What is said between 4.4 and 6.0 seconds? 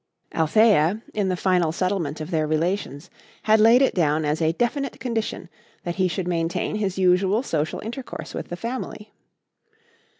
a definite condition that